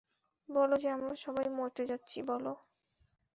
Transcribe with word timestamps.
বলো 0.49 0.75
যে 0.77 0.87
আমরা 0.89 1.13
সবাই 1.17 1.47
মরতে 1.57 1.83
যাচ্ছি, 1.85 2.17
বলো! 2.27 2.53